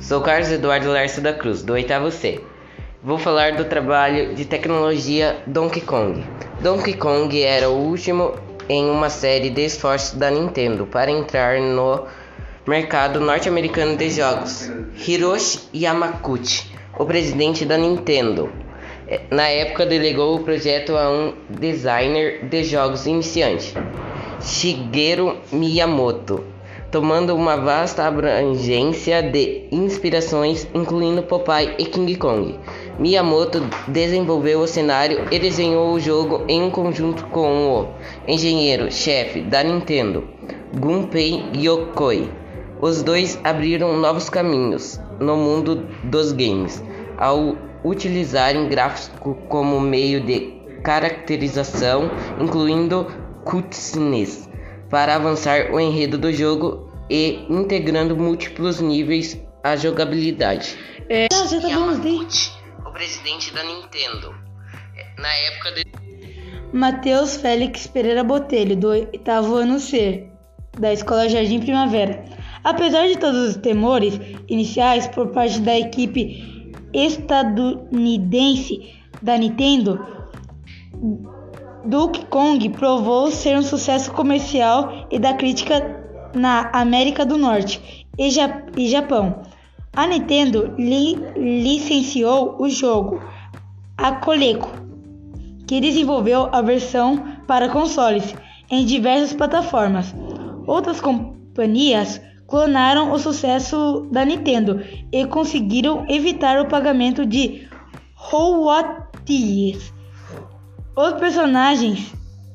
Sou 0.00 0.22
Carlos 0.22 0.50
Eduardo 0.50 0.90
Larso 0.90 1.20
da 1.20 1.34
Cruz, 1.34 1.62
do 1.62 1.74
oitavo 1.74 2.10
C. 2.10 2.40
Vou 3.02 3.18
falar 3.18 3.52
do 3.52 3.66
trabalho 3.66 4.34
de 4.34 4.46
tecnologia 4.46 5.36
Donkey 5.46 5.82
Kong. 5.82 6.24
Donkey 6.62 6.94
Kong 6.94 7.42
era 7.42 7.68
o 7.68 7.74
último 7.74 8.32
em 8.66 8.88
uma 8.88 9.10
série 9.10 9.50
de 9.50 9.60
esforços 9.60 10.18
da 10.18 10.30
Nintendo 10.30 10.86
para 10.86 11.10
entrar 11.10 11.60
no 11.60 12.06
mercado 12.66 13.20
norte-americano 13.20 13.94
de 13.94 14.08
jogos. 14.08 14.72
Hiroshi 15.06 15.68
Yamaguchi, 15.74 16.72
o 16.98 17.04
presidente 17.04 17.66
da 17.66 17.76
Nintendo, 17.76 18.50
na 19.30 19.48
época 19.48 19.84
delegou 19.84 20.34
o 20.34 20.42
projeto 20.42 20.96
a 20.96 21.10
um 21.10 21.34
designer 21.50 22.46
de 22.46 22.64
jogos 22.64 23.06
iniciante, 23.06 23.74
Shigeru 24.40 25.36
Miyamoto 25.52 26.42
tomando 26.90 27.34
uma 27.36 27.56
vasta 27.56 28.04
abrangência 28.04 29.22
de 29.22 29.68
inspirações, 29.70 30.66
incluindo 30.74 31.22
Popeye 31.22 31.74
e 31.78 31.84
King 31.84 32.16
Kong. 32.16 32.58
Miyamoto 32.98 33.62
desenvolveu 33.86 34.60
o 34.60 34.66
cenário 34.66 35.26
e 35.30 35.38
desenhou 35.38 35.92
o 35.92 36.00
jogo 36.00 36.44
em 36.48 36.62
um 36.62 36.70
conjunto 36.70 37.26
com 37.26 37.68
o 37.68 37.88
engenheiro-chefe 38.26 39.40
da 39.42 39.62
Nintendo, 39.62 40.24
Gunpei 40.76 41.44
Yokoi. 41.54 42.28
Os 42.80 43.02
dois 43.02 43.38
abriram 43.44 43.96
novos 43.96 44.28
caminhos 44.28 45.00
no 45.20 45.36
mundo 45.36 45.86
dos 46.02 46.32
games 46.32 46.82
ao 47.16 47.56
utilizarem 47.84 48.68
gráfico 48.68 49.36
como 49.48 49.80
meio 49.80 50.20
de 50.20 50.54
caracterização, 50.82 52.10
incluindo 52.40 53.06
cutscenes 53.44 54.49
para 54.90 55.14
avançar 55.14 55.72
o 55.72 55.80
enredo 55.80 56.18
do 56.18 56.32
jogo 56.32 56.90
e 57.08 57.46
integrando 57.48 58.16
múltiplos 58.16 58.80
níveis 58.80 59.40
à 59.62 59.76
jogabilidade. 59.76 60.76
É, 61.08 61.28
já 61.32 61.60
tá 61.60 61.68
Yamaguchi, 61.68 62.50
o 62.84 62.92
presidente 62.92 63.54
da 63.54 63.62
Nintendo, 63.62 64.34
na 65.16 65.28
época 65.28 65.72
de 65.72 65.84
Matheus 66.72 67.36
Félix 67.36 67.86
Pereira 67.86 68.22
Botelho, 68.22 68.76
do 68.76 68.88
oitavo 68.88 69.56
ano 69.56 69.80
C, 69.80 70.28
da 70.78 70.92
Escola 70.92 71.28
Jardim 71.28 71.60
Primavera. 71.60 72.24
Apesar 72.62 73.08
de 73.08 73.16
todos 73.16 73.50
os 73.50 73.56
temores 73.56 74.20
iniciais 74.48 75.08
por 75.08 75.28
parte 75.28 75.60
da 75.60 75.78
equipe 75.78 76.72
estadunidense 76.92 78.94
da 79.22 79.36
Nintendo, 79.36 79.98
Donkey 81.84 82.26
Kong 82.26 82.68
provou 82.70 83.30
ser 83.30 83.56
um 83.56 83.62
sucesso 83.62 84.12
comercial 84.12 85.06
e 85.10 85.18
da 85.18 85.34
crítica 85.34 86.04
na 86.34 86.70
América 86.72 87.24
do 87.24 87.38
Norte 87.38 88.06
e, 88.18 88.28
e 88.76 88.88
Japão. 88.88 89.42
A 89.94 90.06
Nintendo 90.06 90.74
li 90.78 91.16
licenciou 91.36 92.56
o 92.60 92.68
jogo 92.68 93.22
a 93.96 94.12
Coleco, 94.12 94.70
que 95.66 95.80
desenvolveu 95.80 96.48
a 96.52 96.62
versão 96.62 97.24
para 97.46 97.68
consoles 97.68 98.34
em 98.70 98.84
diversas 98.84 99.32
plataformas. 99.32 100.14
Outras 100.66 101.00
companhias 101.00 102.20
clonaram 102.46 103.12
o 103.12 103.18
sucesso 103.18 104.06
da 104.12 104.24
Nintendo 104.24 104.80
e 105.10 105.24
conseguiram 105.26 106.04
evitar 106.08 106.60
o 106.60 106.68
pagamento 106.68 107.24
de 107.24 107.68
royalties 108.14 109.92
os 111.00 111.14
personagens 111.14 112.12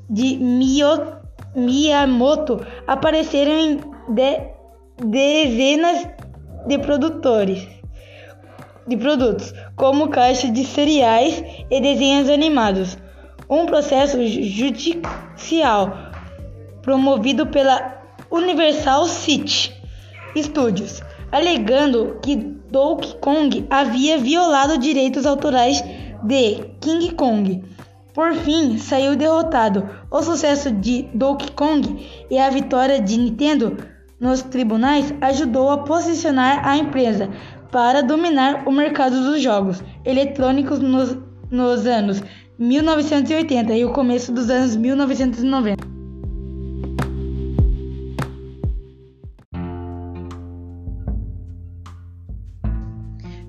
de 0.09 0.37
Miyo, 0.37 1.15
Miyamoto 1.55 2.65
apareceram 2.87 3.51
em 3.51 3.79
de, 4.09 4.39
dezenas 4.97 6.07
de 6.67 6.77
produtores 6.79 7.75
de 8.87 8.97
produtos, 8.97 9.53
como 9.75 10.09
caixa 10.09 10.49
de 10.49 10.63
cereais 10.63 11.43
e 11.69 11.81
desenhos 11.81 12.29
animados. 12.29 12.97
Um 13.49 13.65
processo 13.65 14.17
judicial 14.25 16.11
promovido 16.81 17.47
pela 17.47 18.03
Universal 18.29 19.05
City 19.05 19.73
Studios, 20.37 21.01
alegando 21.31 22.19
que 22.21 22.35
Donkey 22.35 23.15
Kong 23.21 23.65
havia 23.69 24.17
violado 24.17 24.77
direitos 24.77 25.25
autorais 25.25 25.83
de 26.23 26.55
King 26.81 27.11
Kong. 27.15 27.63
Por 28.15 28.33
fim, 28.33 28.77
saiu 28.77 29.17
derrotado. 29.17 29.89
O 30.09 30.23
sucesso 30.23 30.71
de 30.71 31.09
Donkey 31.13 31.51
Kong 31.51 32.07
e 32.31 32.37
a 32.39 32.49
vitória 32.49 33.01
de 33.01 33.19
Nintendo 33.19 33.75
nos 34.17 34.41
tribunais 34.41 35.13
ajudou 35.19 35.69
a 35.69 35.79
posicionar 35.79 36.65
a 36.65 36.77
empresa 36.77 37.29
para 37.69 38.01
dominar 38.01 38.65
o 38.65 38.71
mercado 38.71 39.21
dos 39.21 39.41
jogos 39.41 39.83
eletrônicos 40.05 40.79
nos, 40.79 41.17
nos 41.51 41.85
anos 41.85 42.23
1980 42.57 43.73
e 43.73 43.83
o 43.83 43.91
começo 43.91 44.31
dos 44.31 44.49
anos 44.49 44.77
1990. 44.77 45.94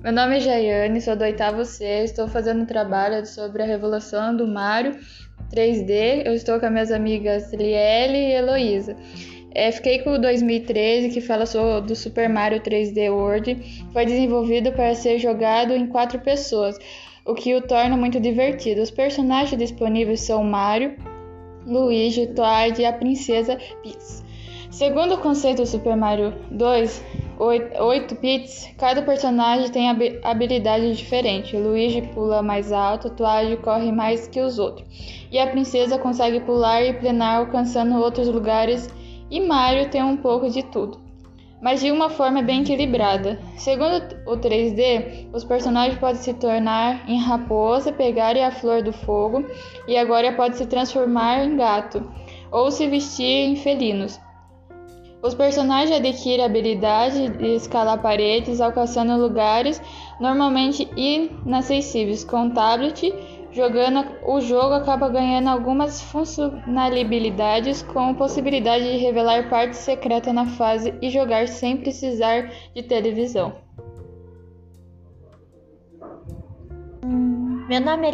Meu 0.07 0.13
nome 0.13 0.37
é 0.37 0.39
Jaiane, 0.39 1.01
sou 1.01 1.17
do 1.17 1.25
oitavo 1.25 1.65
C, 1.65 1.83
estou 2.05 2.29
fazendo 2.29 2.61
um 2.61 2.65
trabalho 2.65 3.25
sobre 3.25 3.61
a 3.61 3.65
revolução 3.65 4.33
do 4.33 4.47
Mario 4.47 4.95
3D. 5.53 6.25
Eu 6.25 6.33
estou 6.33 6.57
com 6.61 6.65
as 6.65 6.71
minhas 6.71 6.91
amigas 6.93 7.51
Lielle 7.51 8.17
e 8.17 8.31
Heloísa. 8.31 8.95
É, 9.53 9.69
fiquei 9.69 9.99
com 9.99 10.11
o 10.11 10.17
2013, 10.17 11.09
que 11.09 11.19
fala 11.19 11.43
do 11.81 11.93
Super 11.93 12.29
Mario 12.29 12.61
3D 12.61 13.11
World. 13.11 13.85
Foi 13.91 14.05
desenvolvido 14.05 14.71
para 14.71 14.95
ser 14.95 15.19
jogado 15.19 15.73
em 15.73 15.87
quatro 15.87 16.19
pessoas, 16.19 16.79
o 17.25 17.33
que 17.33 17.53
o 17.53 17.61
torna 17.61 17.97
muito 17.97 18.17
divertido. 18.17 18.81
Os 18.81 18.89
personagens 18.89 19.59
disponíveis 19.59 20.21
são 20.21 20.41
Mario, 20.41 20.95
Luigi, 21.65 22.27
Toad 22.27 22.81
e 22.81 22.85
a 22.85 22.93
princesa 22.93 23.57
Peach. 23.83 24.25
Segundo 24.71 25.15
o 25.15 25.17
conceito 25.17 25.63
do 25.63 25.67
Super 25.67 25.97
Mario 25.97 26.33
2, 26.49 27.03
8 27.39 28.15
bits, 28.15 28.67
cada 28.77 29.03
personagem 29.03 29.69
tem 29.69 29.89
habilidade 30.23 30.95
diferente. 30.95 31.55
Luigi 31.55 32.01
pula 32.01 32.41
mais 32.41 32.71
alto, 32.71 33.11
Toad 33.11 33.57
corre 33.57 33.91
mais 33.91 34.27
que 34.27 34.41
os 34.41 34.57
outros, 34.57 34.87
e 35.31 35.37
a 35.37 35.45
princesa 35.45 35.99
consegue 35.99 36.39
pular 36.39 36.81
e 36.81 36.93
plenar 36.93 37.37
alcançando 37.37 37.97
outros 37.97 38.27
lugares, 38.27 38.89
e 39.29 39.39
Mario 39.39 39.89
tem 39.89 40.01
um 40.01 40.17
pouco 40.17 40.49
de 40.49 40.63
tudo, 40.63 40.99
mas 41.61 41.81
de 41.81 41.91
uma 41.91 42.09
forma 42.09 42.41
bem 42.41 42.61
equilibrada. 42.61 43.39
Segundo 43.55 44.01
o 44.25 44.37
3D, 44.37 45.27
os 45.31 45.43
personagens 45.43 45.99
podem 45.99 46.21
se 46.21 46.33
tornar 46.33 47.07
em 47.07 47.19
raposa, 47.19 47.91
pegarem 47.91 48.43
a 48.43 48.51
flor 48.51 48.81
do 48.81 48.91
fogo, 48.91 49.45
e 49.87 49.95
agora 49.95 50.33
pode 50.33 50.57
se 50.57 50.65
transformar 50.65 51.43
em 51.43 51.55
gato, 51.55 52.03
ou 52.51 52.71
se 52.71 52.87
vestir 52.87 53.49
em 53.49 53.55
felinos. 53.55 54.19
Os 55.27 55.35
personagens 55.35 55.91
adquirem 55.93 56.41
a 56.41 56.45
habilidade 56.45 57.27
de 57.27 57.55
escalar 57.55 58.01
paredes, 58.01 58.61
alcançando 58.61 59.21
lugares 59.21 59.81
normalmente 60.21 60.89
inacessíveis. 60.95 62.23
Com 62.23 62.49
tablet, 62.49 63.13
jogando 63.51 64.05
o 64.25 64.39
jogo 64.39 64.75
acaba 64.75 65.09
ganhando 65.09 65.49
algumas 65.49 66.01
funcionalidades, 66.01 67.81
com 67.81 68.13
possibilidade 68.13 68.85
de 68.89 68.99
revelar 68.99 69.49
partes 69.49 69.79
secretas 69.79 70.33
na 70.33 70.45
fase 70.45 70.93
e 71.01 71.09
jogar 71.09 71.49
sem 71.49 71.75
precisar 71.75 72.49
de 72.73 72.83
televisão. 72.83 73.53
Meu 77.67 77.81
nome 77.81 78.07
é 78.07 78.11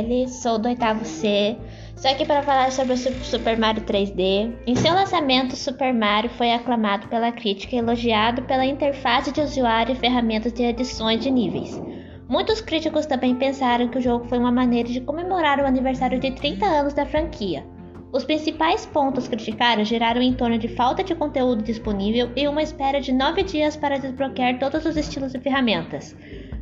Elielle, 0.00 0.28
sou 0.28 0.58
do 0.58 0.66
oitavo 0.66 1.04
C. 1.04 1.56
Só 1.96 2.14
que 2.14 2.26
para 2.26 2.42
falar 2.42 2.70
sobre 2.72 2.92
o 2.92 2.96
Super 2.96 3.58
Mario 3.58 3.82
3D, 3.82 4.52
em 4.66 4.76
seu 4.76 4.92
lançamento, 4.92 5.56
Super 5.56 5.94
Mario 5.94 6.28
foi 6.30 6.52
aclamado 6.52 7.08
pela 7.08 7.32
crítica 7.32 7.74
e 7.74 7.78
elogiado 7.78 8.42
pela 8.42 8.66
interface 8.66 9.32
de 9.32 9.40
usuário 9.40 9.92
e 9.92 9.98
ferramentas 9.98 10.52
de 10.52 10.66
adições 10.66 11.20
de 11.20 11.30
níveis. 11.30 11.80
Muitos 12.28 12.60
críticos 12.60 13.06
também 13.06 13.34
pensaram 13.34 13.88
que 13.88 13.98
o 13.98 14.02
jogo 14.02 14.26
foi 14.26 14.38
uma 14.38 14.52
maneira 14.52 14.88
de 14.88 15.00
comemorar 15.00 15.58
o 15.58 15.66
aniversário 15.66 16.20
de 16.20 16.32
30 16.32 16.66
anos 16.66 16.92
da 16.92 17.06
franquia. 17.06 17.64
Os 18.12 18.24
principais 18.24 18.84
pontos 18.84 19.26
criticados 19.26 19.88
geraram 19.88 20.20
em 20.20 20.34
torno 20.34 20.58
de 20.58 20.68
falta 20.68 21.02
de 21.02 21.14
conteúdo 21.14 21.62
disponível 21.62 22.30
e 22.36 22.46
uma 22.46 22.62
espera 22.62 23.00
de 23.00 23.12
9 23.12 23.42
dias 23.42 23.74
para 23.74 23.98
desbloquear 23.98 24.58
todos 24.58 24.84
os 24.84 24.96
estilos 24.96 25.34
e 25.34 25.40
ferramentas. 25.40 26.14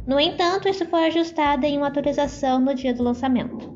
No 0.07 0.21
entanto, 0.21 0.69
isso 0.69 0.87
foi 0.87 1.07
ajustado 1.07 1.65
em 1.67 1.77
uma 1.77 1.89
atualização 1.89 2.61
no 2.61 2.75
dia 2.75 2.95
do 2.95 3.03
lançamento. 3.03 3.74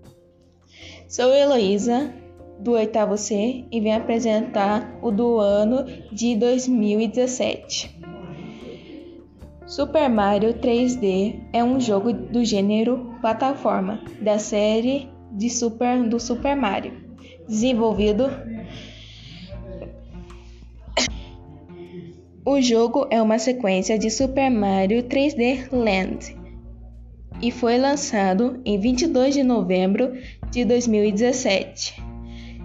Sou 1.09 1.33
Heloísa, 1.33 2.13
do 2.61 2.73
oitavo 2.73 3.17
C, 3.17 3.65
e 3.73 3.81
venho 3.81 3.97
apresentar 3.97 4.99
o 5.01 5.11
do 5.11 5.39
ano 5.39 5.87
de 6.13 6.37
2017. 6.37 7.99
Super 9.67 10.11
Mario 10.11 10.53
3D 10.53 11.41
é 11.51 11.65
um 11.65 11.81
jogo 11.81 12.13
do 12.13 12.45
gênero 12.45 13.15
plataforma 13.23 14.05
da 14.21 14.39
série 14.39 15.09
de 15.33 15.49
Super 15.49 16.07
do 16.07 16.21
Super 16.21 16.55
Mario, 16.55 16.93
desenvolvido 17.49 18.25
O 22.45 22.61
jogo 22.61 23.07
é 23.11 23.21
uma 23.23 23.39
sequência 23.39 23.99
de 23.99 24.11
Super 24.11 24.51
Mario 24.51 25.05
3D 25.05 25.69
Land 25.73 26.38
e 27.41 27.51
foi 27.51 27.79
lançado 27.79 28.61
em 28.65 28.79
22 28.79 29.35
de 29.35 29.43
novembro 29.43 30.13
de 30.51 30.65
2017. 30.65 32.03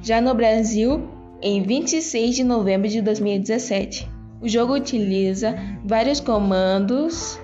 Já 0.01 0.19
no 0.19 0.33
Brasil, 0.33 1.07
em 1.41 1.61
26 1.61 2.35
de 2.35 2.43
novembro 2.43 2.87
de 2.87 3.01
2017. 3.01 4.09
O 4.41 4.47
jogo 4.47 4.73
utiliza 4.73 5.55
vários 5.85 6.19
comandos 6.19 7.39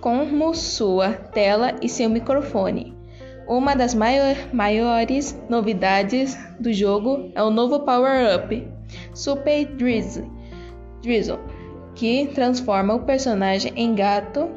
como 0.00 0.54
sua 0.54 1.12
tela 1.12 1.74
e 1.82 1.88
seu 1.88 2.08
microfone. 2.08 2.96
Uma 3.48 3.74
das 3.74 3.94
maior, 3.94 4.36
maiores 4.52 5.36
novidades 5.48 6.38
do 6.60 6.72
jogo 6.72 7.30
é 7.34 7.42
o 7.42 7.50
novo 7.50 7.80
power-up 7.80 8.66
Super 9.14 9.64
Drizzle, 9.76 10.30
Drizzle, 11.02 11.40
que 11.94 12.28
transforma 12.34 12.94
o 12.94 13.04
personagem 13.04 13.72
em 13.76 13.94
gato. 13.94 14.48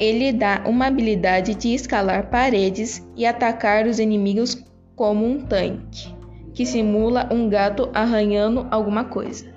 Ele 0.00 0.32
dá 0.32 0.64
uma 0.66 0.86
habilidade 0.86 1.54
de 1.54 1.74
escalar 1.74 2.30
paredes 2.30 3.06
e 3.16 3.26
atacar 3.26 3.86
os 3.86 3.98
inimigos 3.98 4.62
como 4.96 5.26
um 5.26 5.40
tanque, 5.40 6.14
que 6.54 6.66
simula 6.66 7.28
um 7.32 7.48
gato 7.48 7.90
arranhando 7.92 8.66
alguma 8.70 9.04
coisa. 9.04 9.51